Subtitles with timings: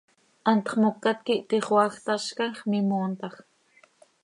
[0.47, 3.33] Hantx mocat quih tixoaaj, tazcam x, mimoontaj.